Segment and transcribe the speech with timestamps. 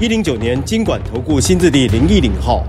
[0.00, 2.66] 一零九年金管投顾新字第零一零号。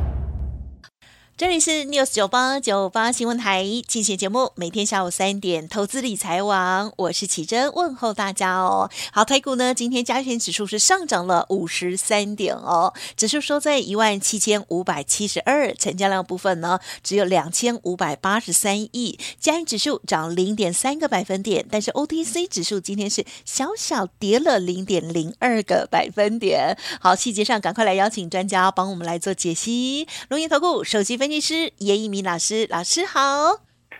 [1.37, 8.89] 这里是 News 九八九八新闻台进行节目，每天下午三点，投资理财网，我是启珍，问候大家哦。
[9.11, 26.77] 好，台股呢，今天加权指数是上涨了五十三点哦，指数收在一万七千五百七十二，成交量部分呢只有两千五百八十三亿，加权指数涨零点三个百分点，但是 OTC 指数今天是小小跌了零点零二个百分点。
[27.01, 33.19] 好，细节上赶快来邀请专家帮我们来做解析，龙岩投顾首席分分析师严一民老师，老师好。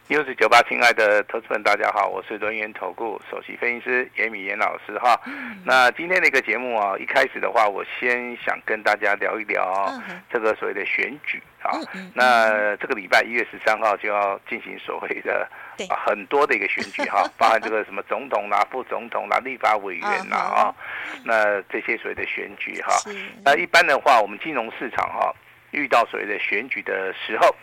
[0.07, 5.19] News 九八，亲爱的投资们，大家好，我是轮源投顾首席分析师严一民老师哈。
[5.25, 9.91] 嗯、那今天的一个节目啊，一开始的话，我先想跟大家聊一聊
[10.31, 11.73] 这个所谓的选举啊。
[11.73, 15.49] 嗯嗯、那这个礼拜一月十三号就要进行所谓的
[15.89, 20.75] 啊很多的一个选举哈， 包含这个什么总统啦、副总统啦、立法委员啦啊，
[21.23, 22.95] 那这些所谓的选举哈。
[22.97, 23.09] 是
[23.43, 25.33] 那一般的话，我们金融市场哈。
[25.75, 27.55] 遇到所谓的选举的时候，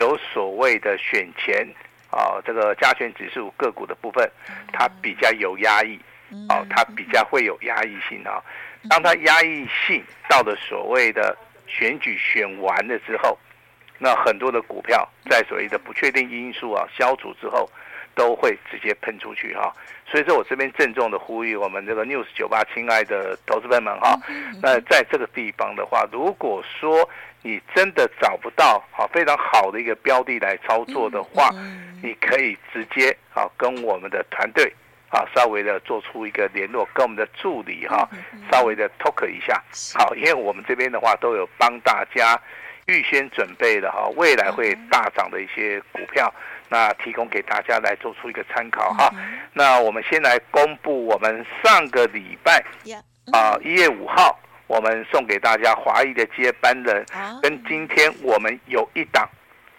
[0.00, 1.66] 有所谓的选前
[2.10, 4.30] 啊，这个加权指数个股的部分，
[4.72, 5.98] 它比较有压抑，
[6.48, 8.42] 哦，它比较会有压抑性啊。
[8.90, 13.38] 当它压抑性到了所谓的选举选完了之后，
[13.98, 17.70] 那很多的股票在所谓的不确定因素啊消除之后，
[18.14, 19.72] 都会直接喷出去哈。
[20.06, 24.18] 所以说我这边郑重的呼吁我们这个 News 九八亲爱的投资朋友们哈，
[24.60, 27.08] 那在这个地方的话，如果说
[27.40, 31.50] 你真的找不到好非常好的一个标的来操作的话，
[32.02, 34.70] 你可以直接啊跟我们的团队
[35.08, 38.06] 啊稍微的做出一个联络，跟我们的助理哈
[38.50, 39.62] 稍微的 talk 一下，
[39.98, 42.38] 好，因为我们这边的话都有帮大家
[42.86, 46.32] 预先准备的哈未来会大涨的一些股票，
[46.72, 49.12] 那提供给大家来做出一个参考哈。
[49.52, 52.64] 那我们先来公布我们上个礼拜
[53.30, 54.38] 啊一月五号。
[54.68, 57.04] 我们送给大家华裔的接班人，
[57.42, 59.28] 跟今天我们有一档。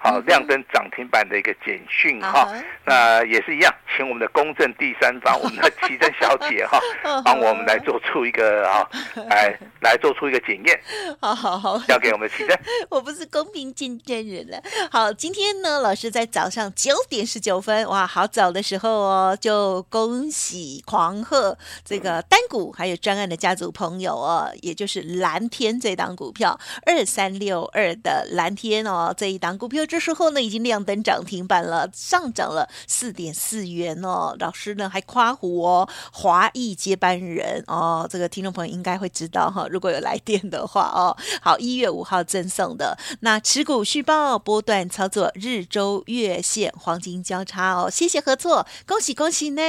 [0.04, 2.46] 好，亮灯涨停板的一个简讯哈，
[2.86, 6.78] 那也是一样，请我们的公正第三方， 我们的奇珍小姐哈，
[7.24, 8.86] 帮我们来做出一个啊，
[9.30, 10.78] 来来做出一个检验。
[11.22, 12.60] 好好好，交给我们的奇珍。
[12.92, 14.62] 我不是公平竞争人了。
[14.92, 29.86] 好，今天呢，老师在早上九点十九分，哇，好早的时候哦，就恭喜狂贺这个单股还有专案的家族朋友哦，也就是蓝天这档股票二三六二的蓝天哦，这一档股票。
[29.94, 34.36] 这时候呢，已经亮灯涨停板了，上涨了四点四元哦。
[34.40, 39.68] 老师呢还夸胡哦，华裔接班人哦，这个听众朋友应该会知道哈。
[39.70, 49.62] 如果有来电的话哦，好，一月五号赠送的那持股续报波段操作日周月线黄金交叉哦，谢谢合作，恭喜恭喜呢。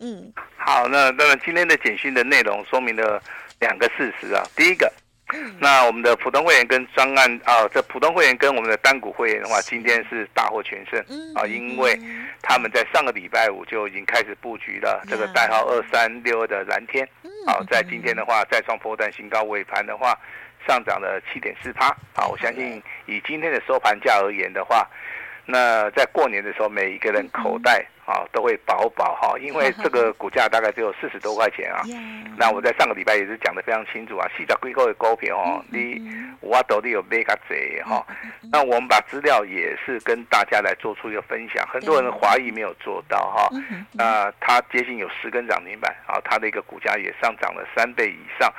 [0.00, 3.18] 嗯，好，那那么今天的简讯的内容说明了
[3.60, 4.92] 两个事实啊，第一个。
[5.58, 10.98] 那我们的普通会员跟专案啊，这普通会员跟我们的单股会员的话，今天是大获全胜
[11.34, 11.98] 啊，因为
[12.42, 17.08] 他们在上个礼拜五就已经开始布局了这个代号二三六二的蓝天，
[17.46, 20.18] 好，在今天的话再创波段新高，尾盘的话
[20.66, 24.86] 上涨了七点四趴，啊，我相信以今天的收盘价而言的话。
[25.50, 31.82] 那在过年的时候，每一个人口袋啊都会饱饱哈，因为这个股价大概只有四十多块钱啊。
[32.36, 36.00] 那我在上个礼拜也是讲得非常清楚啊，细找归购的股票哦，你
[36.40, 38.06] 我都有买个贼哈。
[38.52, 43.50] 那我们把资料也是跟大家来做出一个分享，很多人华裔没有做到哈。
[43.92, 48.52] 那它接近有十根涨停板啊，它的一个股价也上涨了三倍以上，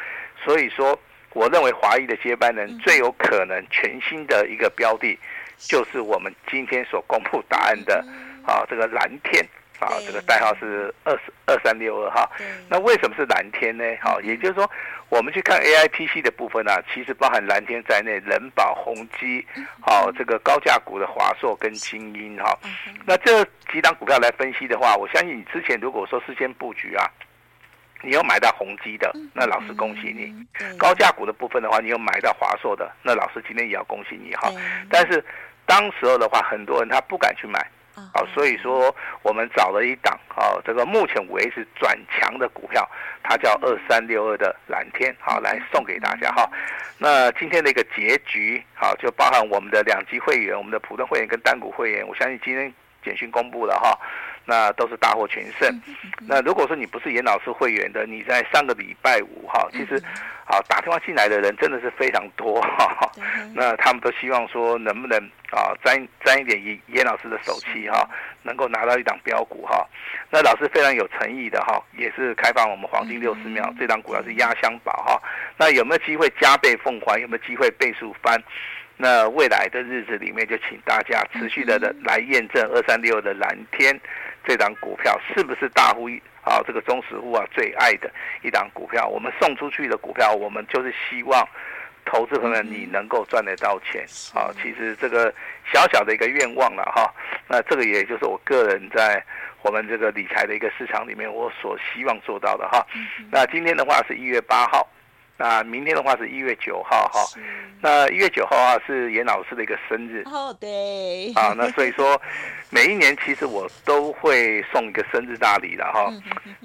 [0.43, 0.97] 所以说
[1.33, 5.17] 我认为华裔的接班人最有可能全新的一个标的。
[5.61, 8.03] 就是我们今天所公布答案的，
[8.45, 9.43] 啊，这个蓝天，
[9.79, 12.29] 啊，这个代号是二二三六二哈。
[12.69, 13.83] 那为什么是蓝天呢？
[14.01, 14.69] 好，也就是说，
[15.09, 19.45] 我们去看 AIPC 的部分呢，其实包含蓝天在内，人保、宏基，
[19.79, 22.57] 好，这个高价股的华硕跟精英哈。
[23.05, 27.05] 那这几档股票来分析的话，我相信你之前如果说事先布局啊。
[28.03, 30.33] 你有买到宏基的，那老师恭喜你。
[30.77, 34.51] 高价股的部分的话，你有买到华硕的，那老师今天也要恭喜你哈。
[34.89, 35.23] 但是
[35.65, 37.59] 当时候的话，很多人他不敢去买
[37.95, 42.87] 啊，所以说我们找了一档啊，这个目前为止转强的股票，
[43.23, 46.49] 它叫二三六二的蓝天，好，来送给大家哈。
[46.97, 53.97] 那今天的一个结局，好，就包含我们的两级会员、我们的普通会员跟单股会员，我相信今天简讯公布了哈。
[54.51, 55.81] 那都是大获全胜。
[56.27, 59.95] 那如果说你不是严老师会员的，你在上个礼拜五哈，其实
[60.45, 63.09] 啊打电话进来的人真的是非常多哈。
[63.55, 65.17] 那他们都希望说能不能
[65.51, 68.05] 啊沾沾一点严严老师的手气哈，
[68.43, 69.87] 能够拿到一档标股哈。
[70.29, 75.21] 那老师非常有诚意的哈，也是开放我们黄金六十秒，这档股票是压箱宝哈。
[75.57, 77.21] 那有没有机会加倍奉还？
[77.21, 78.37] 有没有机会倍数翻？
[78.97, 83.99] 那未来的日子里面，就请大家持续的来验证二三六的蓝天。
[84.45, 86.09] 这档股票是不是大户
[86.43, 86.61] 啊？
[86.65, 88.11] 这个中实户啊最爱的
[88.43, 91.47] 一档股票，我们送出去的股票，我们就是希望
[92.05, 94.49] 投资朋友们你能够赚得到钱啊。
[94.61, 95.33] 其实这个
[95.71, 97.13] 小小的一个愿望了哈。
[97.47, 99.23] 那这个也就是我个人在
[99.61, 102.85] 我们这个理财的一个市场里面，我所希望做到的哈。
[103.31, 104.87] 那今天的话是一月八号。
[105.41, 107.19] 那明天的话是一月九号哈，
[107.81, 110.21] 那一月九号啊是严老师的一个生日。
[110.27, 111.33] 哦，对。
[111.33, 112.21] 啊，那所以说
[112.69, 116.13] 每一年其实我都会送一个生日大礼的哈。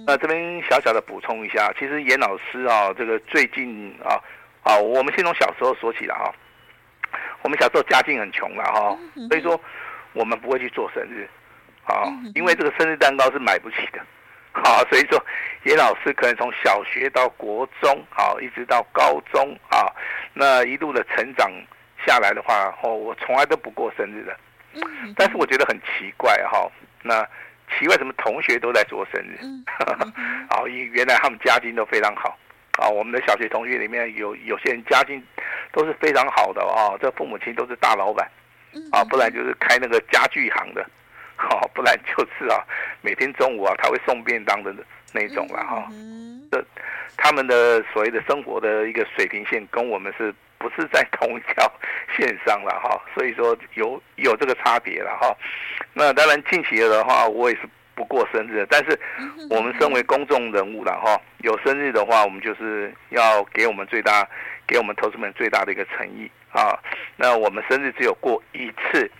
[0.06, 4.20] 那这边小小的补充一下，其实严老师啊，这个最近啊
[4.62, 6.30] 啊，我们先从小时候说起了哈。
[7.40, 8.98] 我们小时候家境很穷了哈，
[9.30, 9.58] 所以说
[10.12, 11.26] 我们不会去做生日
[11.84, 14.00] 啊，因为这个生日蛋糕是买不起的。
[14.64, 15.22] 好，所以说，
[15.64, 19.92] 严老师可能从小学到国中，好，一直到高中，啊，
[20.32, 21.50] 那一路的成长
[22.06, 24.36] 下来的话，哦，我从来都不过生日的。
[25.14, 26.66] 但是我觉得很奇怪，哈，
[27.02, 27.22] 那
[27.78, 28.12] 奇怪什么？
[28.16, 29.36] 同学都在做生日，
[30.48, 32.36] 啊，原来他们家境都非常好，
[32.78, 35.22] 啊，我们的小学同学里面有有些人家境
[35.72, 38.26] 都是非常好的，啊，这父母亲都是大老板，
[38.90, 40.84] 啊，不然就是开那个家具行的。
[41.38, 42.64] 好，不然就是啊，
[43.02, 44.74] 每天中午啊，他会送便当的
[45.12, 45.88] 那种了哈。
[46.50, 46.64] 这
[47.16, 51.72] 他们的所谓的生活的一个水平线，跟我们是不是在同一条
[52.16, 53.00] 线上了哈？
[53.14, 55.34] 所以说有有这个差别了哈。
[55.94, 57.62] 那当然近期的话，我也是
[57.94, 58.98] 不过生日，但是
[59.48, 64.28] 我们身为公众人物了哈，有生日的话，我们就是要给我们最大，
[64.66, 66.78] 给我们投资们最大的一个诚意啊。
[67.16, 69.10] 那我们生日只有过一次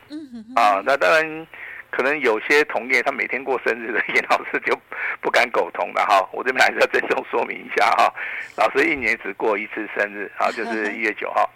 [0.55, 1.47] 啊，那当然。
[1.91, 4.79] 可能有些同业他每天过生日的严老师就
[5.21, 8.13] 不敢苟同了哈， 我这边还是要郑重说明一下哈，
[8.57, 11.51] 老师一年只过一次生日啊，就是一月九号。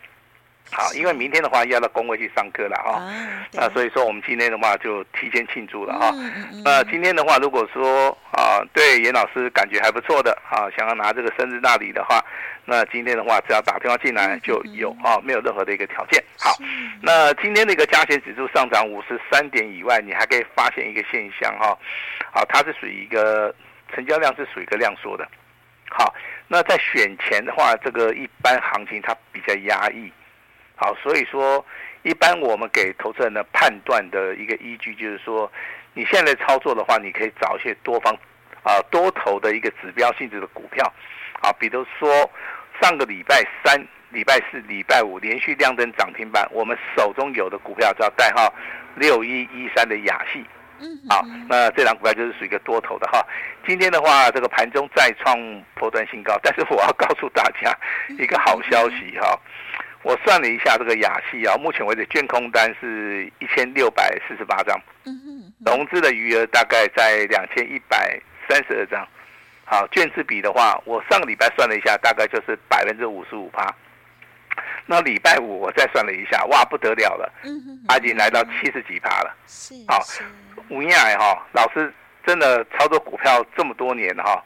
[0.73, 3.03] 好，因为明天的话要到工会去上课了哈，
[3.53, 6.15] 那所以说我们今天的话就提前庆祝了哈。
[6.65, 12.25] 那今天的话，如果说啊对严老师感觉还不错的啊，想要拿这个生日大礼的话，
[12.65, 16.23] 那今天的话只要打电话进来就有啊，没有任何的一个条件。
[16.39, 16.57] 好，
[17.03, 21.77] 那今天的一个加权指数上涨五十三点以外，你还可以发现一个现象哈，
[22.33, 23.53] 好，它是属于一个
[23.93, 25.27] 成交量是属于一个量缩的。
[25.91, 26.15] 好，
[26.47, 30.13] 那在选前的话，这个一般行情它比较压抑。
[30.81, 31.63] 好，所以说，
[32.05, 35.53] 一般我们给投资人的判断的一个依据就是说，
[35.93, 38.15] 你现在操作的话，你可以找一些多方，
[38.63, 40.91] 啊多头的一个指标性质的股票，
[41.43, 42.09] 啊，比如说
[42.81, 43.79] 上个礼拜三、
[44.09, 48.51] 礼拜四、礼拜五连续亮灯涨停板，我们手中有的股票叫代号
[48.95, 50.43] 六一一三的雅戏。
[50.83, 53.23] 嗯，好，那这档股票就是属于一个多头的哈。
[53.67, 55.37] 今天的话，这个盘中再创
[55.75, 57.77] 波段新高，但是我要告诉大家
[58.19, 59.39] 一个好消息哈。
[60.03, 64.81] 我算了一下这个雅戏啊，目前为止卷空单是一千六百四十八张，
[65.67, 69.07] 融资的余额大概在两千一百三十二张。
[69.65, 73.73] 好，券资比的话，我上个礼拜算了一下，大概就是百分之五十五趴。
[74.87, 77.33] 那礼拜五我再算了一下，哇，不得了了，
[77.87, 79.37] 它已经来到七十几趴了。
[79.87, 80.03] 好，
[80.71, 81.93] 吴燕海哈，老师
[82.27, 84.43] 真的操作股票这么多年哈，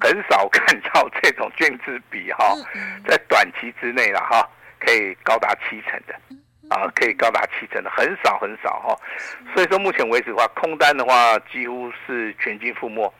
[0.00, 2.54] 很少看到这种券资比哈，
[3.06, 4.48] 在短期之内了哈。
[4.84, 6.14] 可以高达七成的，
[6.68, 8.96] 啊，可以高达七成的，很少很少哈，
[9.54, 13.12] 所以说目前为止的话，空单的话几乎是全军覆没，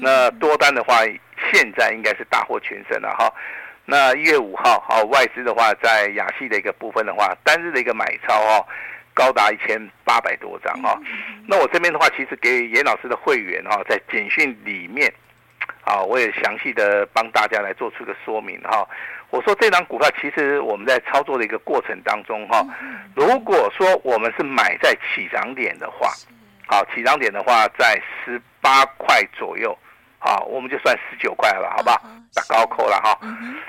[0.00, 1.02] 那多单的话，
[1.52, 3.30] 现在应该是大获全胜了哈。
[3.84, 8.66] 那一月五号，好，外资的话在亚细的一个部分的话，单日的一个买超哦，
[9.12, 10.98] 高达一千八百多张哈。
[11.46, 15.12] 那我这边的话，其实给严老师的会员哈，在简讯里面，
[15.84, 18.86] 啊，我也详细的帮大家来做出个说明哈。
[19.30, 22.64] 我说这档股票其实我们在操作的一个过程当中哈，
[23.14, 26.12] 如果说我们是买在起涨点的话，
[26.66, 29.76] 好，起涨点的话在十八块左右，
[30.18, 32.00] 好，我们就算十九块了，好不好？
[32.32, 33.18] 打高扣了哈。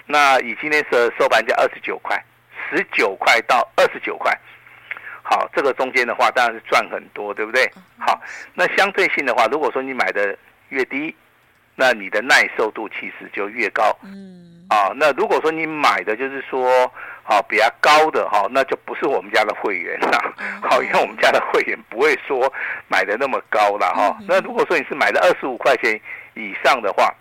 [0.05, 2.23] 那以今天的收盘价二十九块，
[2.69, 4.31] 十九块到二十九块，
[5.23, 7.69] 好，这个中间的话当然是赚很多，对不对？
[7.97, 8.21] 好，
[8.53, 10.37] 那相对性的话，如果说你买的
[10.69, 11.15] 越低，
[11.75, 13.95] 那你的耐受度其实就越高。
[14.03, 14.43] 嗯。
[14.67, 16.91] 啊，那如果说你买的就是说，
[17.21, 20.33] 好比较高的哈，那就不是我们家的会员啦。
[20.63, 22.51] 好，因为我们家的会员不会说
[22.87, 24.17] 买的那么高了哈。
[24.27, 26.01] 那如果说你是买的二十五块钱
[26.33, 27.13] 以上的话，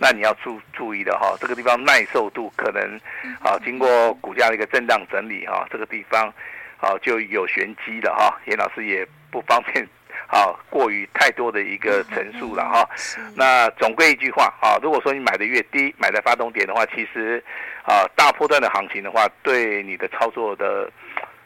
[0.00, 2.82] 那你要注注意的哈，这个地方耐受度可能
[3.42, 6.32] 啊，经过股价的一个震荡整理哈，这个地方
[6.78, 8.34] 啊就有玄机了哈。
[8.46, 9.86] 严老师也不方便。
[10.30, 12.86] 好，过于太多的一个陈述了哈。
[13.34, 17.42] 那总归一句话啊，如果说你买的越低，买在发动点的话，其实
[17.82, 20.86] 啊，大波段的行情的话，对你的操作的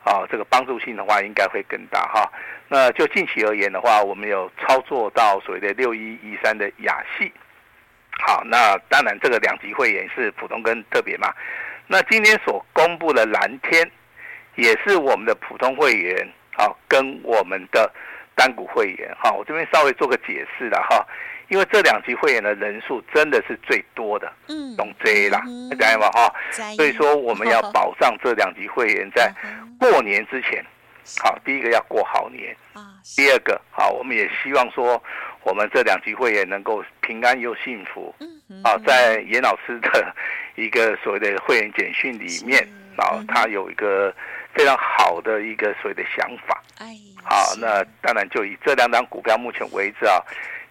[0.03, 2.29] 啊这个帮助性的话，应该会更大哈。
[2.67, 7.33] 那就近期而言的话，我们有操作到所谓的六一一三的亚细。
[8.27, 11.33] 好，那当然这个两级会员是普通跟特别嘛。
[11.87, 13.89] 那今天所公布的蓝天，
[14.57, 17.89] 也是我们的普通会员啊，跟我们的。
[18.35, 21.07] 单股会员哈，我这边稍微做个解释了哈，
[21.49, 26.09] 因为这两级会员的人数真的是最多的，嗯，懂这啦，明白吗？
[26.11, 26.33] 哈，
[26.77, 29.33] 所以说我们要 保障这两级会员在
[29.79, 30.65] 过年之前，
[31.23, 32.57] 好，第一个要过好年，
[33.17, 35.03] 第二个好，我们也希望说
[35.43, 40.15] 我们这两级会员能够平安又幸福，嗯啊，在严老师的
[40.55, 44.15] 一个所谓的会员简讯里面，啊，他有一个
[44.55, 46.63] 非常好的一个所谓的想法。
[47.25, 50.21] 好，那当然就以这两档股票目前为止啊，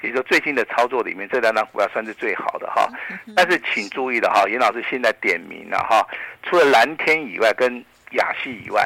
[0.01, 2.89] 也就最近的操作里面，这两档股票算是最好的哈。
[3.35, 6.05] 但是请注意了哈，严老师现在点名了哈，
[6.43, 8.85] 除了蓝天以外，跟雅戏以外，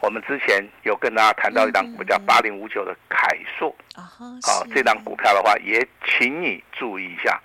[0.00, 3.74] 我们之前有跟大家谈到一档股票八零五九的凯硕。
[3.94, 4.04] 啊，
[4.42, 7.40] 好，这档股票的话也请你注意一下。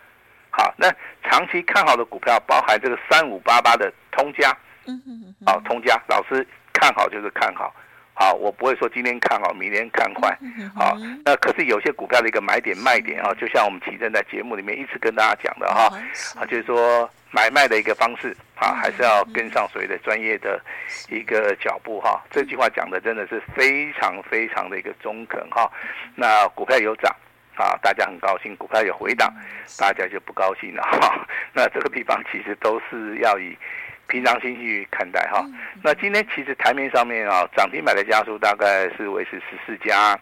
[0.51, 7.73] 好，那长期看好的股票包含这个三五八八的通家，嗯嗯好，通家老师看好就是看好。
[8.17, 10.37] 好，我不会说今天看好，明天看坏。
[10.73, 15.91] 好，那可是有些股票的一个买点卖点啊，就像我们奇正在节目里面一直跟大家讲的哈，
[16.39, 20.61] 啊，就是说买卖的一个方式啊，还是要跟上所谓的专业的
[21.09, 22.23] 一个脚步哈。
[22.31, 25.69] 这句话讲的真的是非常非常的一个中肯哈。
[26.15, 27.13] 那股票有涨
[27.57, 29.29] 啊，大家很高兴；股票有回档，
[29.77, 31.27] 大家就不高兴了哈。
[31.51, 33.57] 那这个地方其实都是要以。
[34.07, 35.43] 平常心去看待哈，
[35.83, 40.17] 那今天其实台面上面啊，涨停板的家数大概是维持十四家，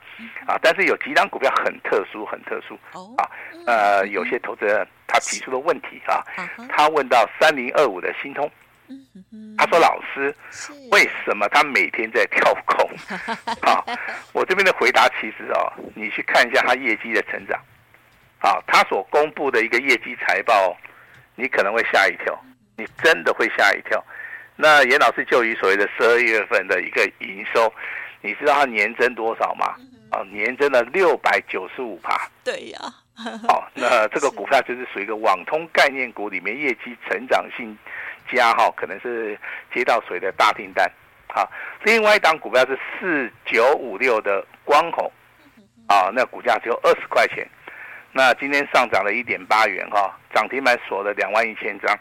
[0.47, 2.79] 啊，但是有几档股票很特殊，很特殊。
[3.17, 3.29] 啊，
[3.67, 6.23] 呃，有些投资人他提出的问题啊，
[6.69, 8.49] 他问到三零二五的新通，
[9.57, 10.33] 他说老师，
[10.91, 12.89] 为什么他每天在跳空？
[13.61, 13.83] 啊，
[14.33, 17.59] 我这边的回答其实哦，你去看一下他业绩的成长，
[18.39, 20.75] 啊，他所公布的一个业绩财报，
[21.35, 22.39] 你可能会吓一跳。
[22.83, 24.03] 你真的会吓一跳。
[24.57, 27.73] 那严老师就以所谓的十二月份的一个营收，
[28.21, 29.75] 你知道它年增多少吗？
[30.11, 32.29] 啊，年增了六百九十五趴。
[32.43, 32.79] 对呀。
[33.47, 37.75] 好， 那这个股票就是属于一个网通概念股里面业绩成长性
[38.31, 39.37] 加哈，可能是
[39.73, 40.91] 接到谁的大订单。
[41.27, 41.49] 好，
[41.83, 45.09] 另外一档股票是四九五六的光弘，
[45.87, 47.47] 啊，那股价只有二十块钱，
[48.11, 51.97] 那今天上涨了一点八元哈，涨停板锁了两万一千张。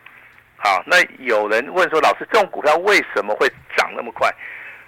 [0.65, 4.33] 好，那有人问说，老师，这种股票为什么会涨那么快？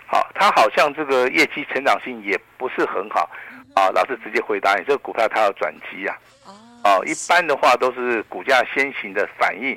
[0.06, 3.28] 好，它好像这个业绩成长性也不是很好。
[3.74, 6.16] 啊，老师直接回答你，这个股票它要转机啊。
[6.84, 9.76] 哦，一般的话都是股价先行的反应，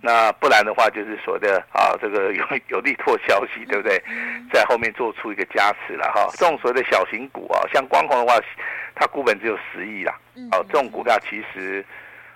[0.00, 4.02] 那不然的话就是所谓的啊，这个有 有利拓消息，对不对？
[4.50, 6.26] 在后面做出一个加持了哈。
[6.38, 8.40] 这种所谓的小型股啊，像光弘的话，
[8.94, 10.18] 它股本只有十亿啦。
[10.52, 11.84] 哦，这种股票其实。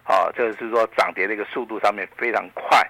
[0.04, 2.86] 啊，这是说涨跌的一个速度上面非常快。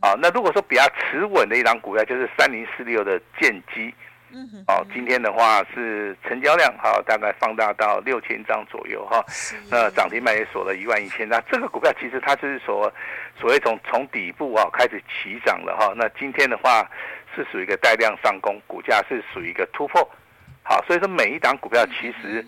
[0.00, 3.94] 啊，那如果说比较持稳的一档股票，就是三零四六的建机。
[4.30, 4.64] 嗯哼。
[4.68, 9.24] 哦，今天的话是成交量哈，大概放大到六千张左右哈。
[9.70, 11.42] 那涨停板也锁了一万一千张。
[11.50, 12.92] 这个股票其实它就是说，
[13.40, 15.92] 所谓从从底部啊开始起涨了哈。
[15.96, 16.88] 那今天的话
[17.34, 20.08] 是属于一个带量上攻，股价是属于一个突破。
[20.68, 22.44] 好，所以说每一档股票其实。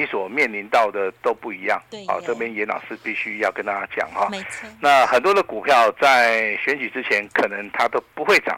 [0.00, 4.28] 你所面临到的都不一样，好，这边严老师必须要跟大家讲哈。
[4.30, 4.68] 没错。
[4.80, 8.56] 那很多的股票在选举之前，可能它都不会涨，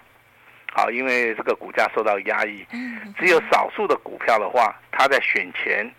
[0.74, 2.62] 好，因为这个股价受到压抑。
[2.74, 3.14] 嗯。
[3.18, 5.90] 只有少数的股票的话，它在选前，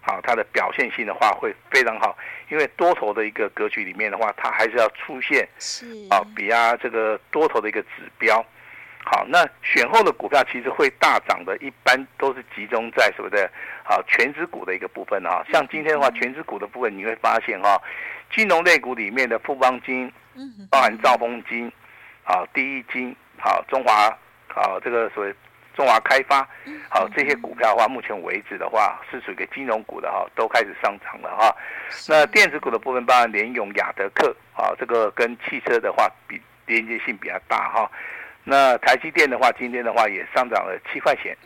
[0.00, 2.18] 好，它的表现性的话会非常好，
[2.50, 8.44] 因为多头的一个格局里面的话，它还是要出现是啊，比啊这个多头的一个指标。
[9.10, 13.50] 好，那选后的股票其实会大涨的，一般都是集中在什么的？
[13.82, 15.42] 好，全值股的一个部分啊。
[15.50, 17.80] 像今天的话，全值股的部分你会发现哈，
[18.30, 20.12] 金融类股里面的富邦金，
[20.70, 21.72] 包含兆丰金，
[22.22, 24.14] 好，第一金，好，中华，
[24.48, 25.34] 好，这个所谓
[25.74, 26.46] 中华开发，
[26.90, 31.56] 好这些股票的话，目前为止的话是属于个金融股的哈，都开始上涨了哈。
[32.06, 37.90] 那电子股的部分，包含联咏、亚德克啊，这个跟汽车的话比连接性比较大哈。
[38.44, 41.36] 那台积电的话，今天的话也上涨了七块钱。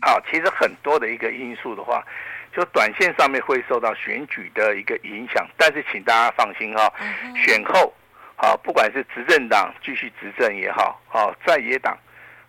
[0.00, 2.04] 好，其实很多的一个因素的话，
[2.52, 6.92] 就短线上面会受到选举的一个影响，但是请大家放心哈，
[7.34, 7.92] 选后。
[8.40, 11.98] 好，不管是执政党继续执政也好，好在野党，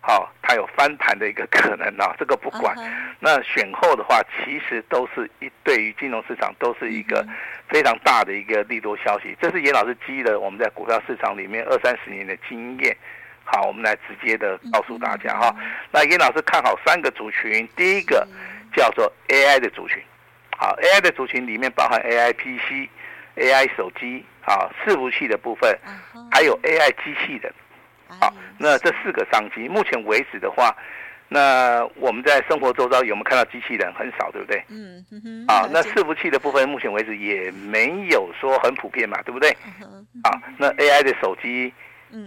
[0.00, 2.76] 好，它有翻盘的一个可能啊， 这个不管。
[3.18, 7.26] 那选后的话，其实都是一对于金融市场都是一个
[7.68, 9.36] 非常大的一个利多消息。
[9.40, 12.96] 这是严老师基于了我们在股票市场里面二三十年的经验。
[13.50, 15.54] 好，我们来直接的告诉大家哈。
[15.90, 18.26] 那严老师看好三个族群，第一个
[18.76, 19.98] 叫做 AI 的族群。
[20.56, 22.88] 好，AI 的族群里面包含 AI PC、
[23.36, 24.24] AI 手机。
[24.42, 25.78] 啊，伺服器的部分，
[26.32, 27.52] 还有 AI 机器人，
[28.08, 30.74] 好，那这四个商机，目前为止的话，
[31.28, 33.92] 那我们在生活周遭有没有看到机器人？
[33.94, 34.64] 很少，对不对？
[34.70, 39.50] 嗯嗯啊，那伺服器的部分，目前为止也没有说很普遍嘛，对不对？
[40.24, 41.72] 啊，那 AI 的手机。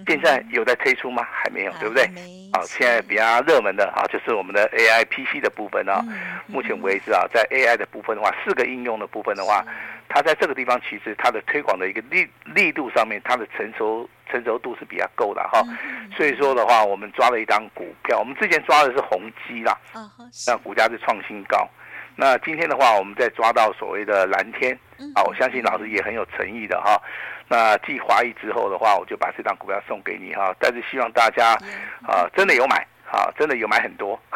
[0.08, 1.28] 现在有在推出吗？
[1.32, 2.08] 还没有，对不对？
[2.54, 6.04] 好，现在比较热门的啊，就是我们的 AI PC 的部分啊。
[6.48, 9.66] 目前为止啊，在 AI 的部分的话，四个应用的部分的话，
[10.08, 15.64] 它在这个地方其实它的推广的一个力力度上面，它的成熟成熟度是比较够的哈。
[16.16, 19.76] 所以说的话，我们抓了一张股票，我们之前抓的是宏基啦，
[20.48, 21.68] 那股价是创新高。
[22.16, 24.78] 那今天的话，我们再抓到所谓的蓝天
[25.16, 27.02] 啊，我相信老师也很有诚意的哈。
[27.54, 30.52] 那继华裔之后的话，我就把这张股票送给你哈。
[30.58, 31.54] 但是希望大家
[32.02, 32.78] 啊，真的有买
[33.12, 34.20] 啊，真的有买很多。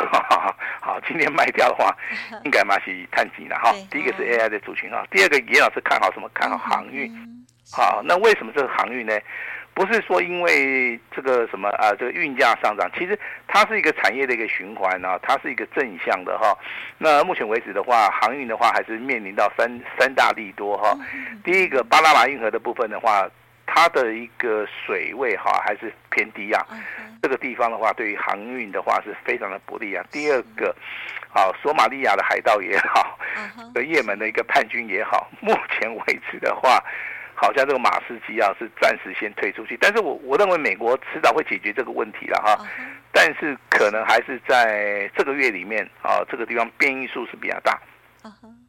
[0.79, 1.97] 好，今天卖掉的话，
[2.45, 3.73] 应该嘛是探底了哈。
[3.89, 6.29] 第一个是 AI 的族群哈，第二个严老师看好什么？
[6.31, 7.11] 看好航运。
[7.71, 9.17] 好，那为什么这个航运呢？
[9.77, 13.17] 不是说因为这个什么啊，这个运价上涨，其实
[13.47, 16.57] 它是一个产业的一个循环啊，它是一个正向的哈。
[16.97, 19.69] 那目前为止的话，航运的话还是面临到三
[19.99, 20.97] 三大利多哈。
[21.43, 23.29] 第一个巴拿马运河的部分的话，
[23.67, 26.65] 它的一个水位哈还是偏低啊，
[27.21, 30.03] 这个地方的话对于航运的话是非常的不利啊。
[30.09, 30.75] 第二个，
[31.31, 33.19] 啊，索马利亚的海盗也好，
[33.75, 36.83] 和也门的一个叛军也好，目前为止的话。
[37.37, 42.67] 好像这个马斯基啊是暂时先退出去，但是我我认为美国迟早会解决这个问题了哈，
[43.13, 47.79] 但是可能还是在这个月里面啊，这个地方变异数是比较大，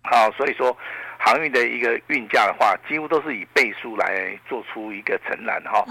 [0.02, 0.76] 好，所以说。
[1.18, 5.84] 航运的一个运价的话，几乎都是以倍数来做出一个承揽哈。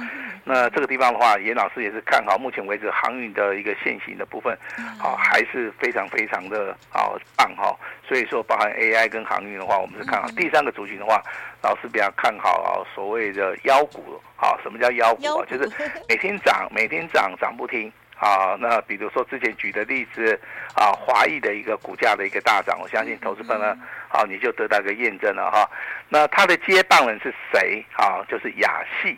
[0.44, 4.58] 那这个地方的话，严老师也是看好，目前为止航运的一个现行的部分，
[4.98, 7.78] 好还是非常非常的好棒哈。
[8.08, 10.30] 所以说，包含 AI 跟航运的话，我们是看好。
[10.30, 11.22] 第三个族群的话，
[11.62, 15.46] 老师比较看好啊，所谓的妖股啊，什么叫妖股啊？
[15.50, 15.70] 就是
[16.08, 17.92] 每天涨，每天涨，涨不停。
[18.20, 20.40] 啊，那比如说之前举的例子
[20.74, 23.78] 啊，华裔的一个股价的一个大涨，我相信投资朋友呢，
[24.10, 25.70] 啊，你就得到一个验证了哈。
[26.10, 27.86] 那他的接棒人是谁？
[27.94, 29.16] 啊，就是亚细。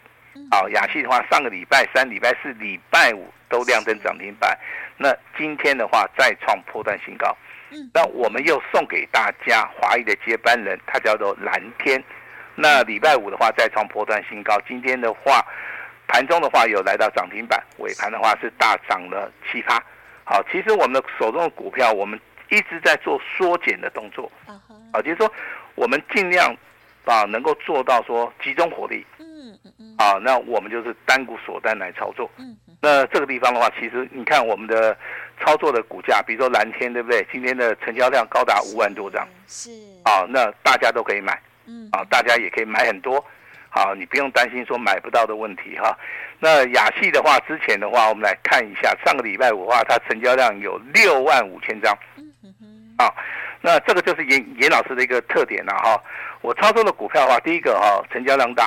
[0.52, 4.58] 啊，亚细的话，上个礼拜三、礼拜四、礼拜五都亮灯涨停板。
[4.98, 7.36] 那今天的话再创破断新高。
[7.94, 12.04] 那我们又送给大家华裔的接班人，他叫做蓝天。
[12.56, 14.60] 那礼拜五的话再创波段新高。
[14.68, 15.46] 今天的话。
[16.10, 19.82] 盘中的话有来到涨停板，尾盘的话是大涨了七趴。
[20.26, 22.20] 好，其实我们的手中的股票，我们
[22.50, 24.30] 一直在做缩减的动作。
[24.92, 25.32] 啊，就是说
[25.76, 26.52] 我们尽量
[27.06, 29.06] 啊能够做到说集中火力。
[29.20, 32.30] 嗯嗯啊，那我们就是单股锁单来操作。
[32.38, 32.58] 嗯。
[32.82, 34.98] 那这个地方的话，其实你看我们的
[35.40, 37.26] 操作的股价，比如说蓝天，对不对？
[37.32, 39.28] 今天的成交量高达五万多张。
[39.48, 39.70] 是。
[40.04, 41.40] 啊，那大家都可以买。
[41.66, 41.88] 嗯。
[41.92, 43.24] 啊，大家也可以买很多。
[43.70, 45.98] 好，你不用担心说买不到的问题哈。
[46.40, 51.96] 那亚细的话，之前的话，我们来看一下，上个礼拜五的话，它成交量有六万五千张。
[52.18, 53.14] 嗯嗯啊，
[53.62, 56.02] 那这个就是严严老师的一个特点了哈。
[56.42, 58.66] 我操作的股票的话，第一个哈，成交量大；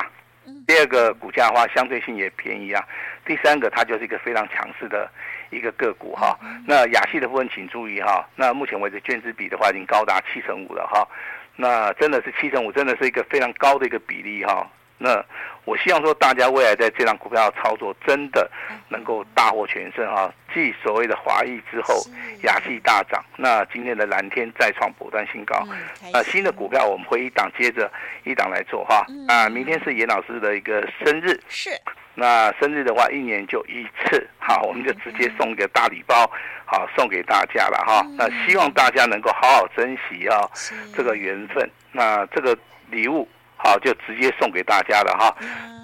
[0.67, 2.81] 第二个股价的话，相对性也便宜啊；
[3.25, 5.09] 第三个，它就是一个非常强势的
[5.49, 6.37] 一个个股哈。
[6.65, 8.25] 那亚细的部分请注意哈。
[8.35, 11.07] 那目前为止，券资比的话已经高达七成五了哈。
[11.55, 14.67] 那真的是七成五，真的是一个非常高的一个比例哈。
[15.03, 15.21] 那
[15.65, 18.49] 我希望说，大家未来在这档股票操作，真的
[18.87, 20.33] 能够大获全胜啊！
[20.53, 21.95] 继所谓的华裔之后，
[22.43, 25.67] 亚细大涨，那今天的蓝天再创波段新高。
[26.13, 27.91] 那新的股票我们会一档接着
[28.23, 29.05] 一档来做哈。
[29.27, 31.69] 啊，明天是严老师的一个生日，是。
[32.15, 36.31] 那生日的话，一年就一次，好，我们就直接送一个大礼包，
[36.65, 38.05] 好，送给大家了哈。
[38.17, 40.47] 那希望大家能够好好珍惜啊，
[40.95, 41.69] 这个缘分。
[41.91, 42.57] 那这个
[42.89, 43.27] 礼物。
[43.63, 45.33] 好，就直接送给大家了哈。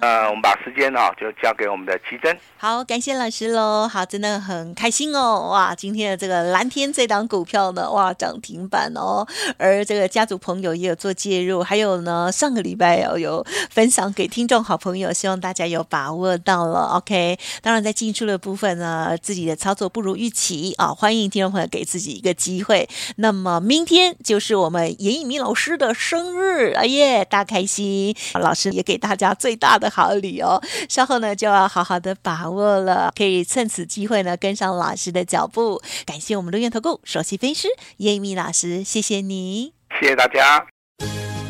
[0.02, 2.38] 呃，我们把时间啊就交给我们的奇珍。
[2.56, 3.88] 好，感谢老师喽。
[3.88, 5.48] 好，真的很开心哦。
[5.50, 9.26] 哇，今天的这个蓝天这档股票呢，哇，涨停板哦。
[9.58, 16.96] 而这个家族朋友也有做介入，还有呢，上个礼拜哦有分享给听众好朋友，希望大家有把握到了。
[16.96, 22.88] OK，当然在进出的部分呢，自己的操作不如预期啊，欢迎听众朋友给自己一个机会。
[23.16, 28.14] 那么明天就是我们严以明老师的生日，哎耶，大开心！
[28.34, 35.80] 老师也给大家最大的好礼哦，稍后呢就要好好的把握了，可以趁此机会呢跟上老师的脚步。
[36.04, 40.66] 感谢我们龙彦投顾首席分析师叶一米老师，谢谢你，谢谢大家。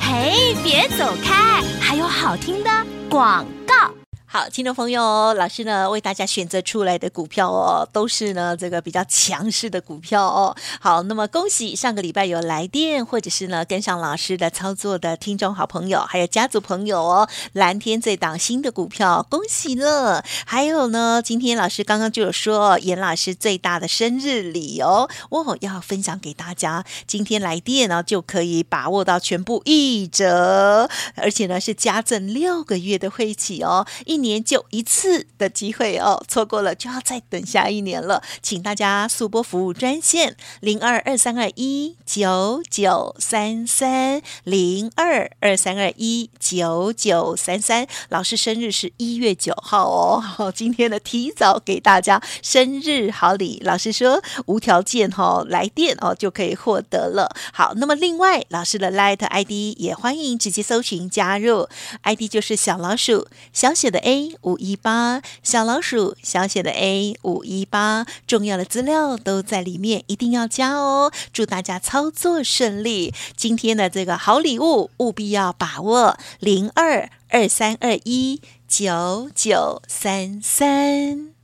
[0.01, 2.71] 嘿，别走开，还有好听的
[3.09, 4.00] 广告。
[4.33, 10.55] 好，听众朋友，老师呢为大家选择出来的股票哦，都是呢这个比较强势的股票哦。
[10.81, 17.29] 好，那么恭喜上个礼拜有来电或者是呢跟上老师的操作的听众好朋友，还有家族朋友哦。
[17.55, 20.25] 蓝天这档新的股票，恭喜了。
[20.47, 26.85] 还有呢，今天老师刚刚就有说严老师最大的生日礼哦，哦要分享给大家。
[27.05, 34.20] 今天来电呢就可以把握到全部一折，而且呢是加赠六个月的会期哦，一。
[34.21, 38.23] 年就一次的机会哦，错过了就要再等下一年了。
[38.43, 47.87] 请大家速拨服务专线零二二三二一九九三三零二二三二一九九三三。
[48.09, 53.61] 老师生日是一月九号哦， 今天的提早给大家生日好礼。
[53.65, 57.35] 老师说无条件哈来电哦就可以获得了。
[57.53, 61.69] 好，那么另外老师的 Light ID 也欢迎直接搜寻加入
[62.03, 64.10] ，ID 就是小老鼠小写的 A。
[64.11, 71.13] A 五一八小老鼠小写的 A 五一八，重要的资料都在里面，一定要加哦！
[71.33, 81.40] 祝大家操作顺利，今天的这个好礼物务必要把握零二二三二一九九三三。